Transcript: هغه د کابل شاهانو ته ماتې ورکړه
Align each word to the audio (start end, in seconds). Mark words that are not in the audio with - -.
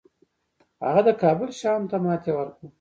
هغه 0.85 1.01
د 1.07 1.09
کابل 1.21 1.49
شاهانو 1.59 1.89
ته 1.91 1.97
ماتې 2.03 2.31
ورکړه 2.35 2.67